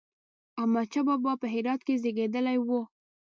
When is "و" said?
2.61-2.69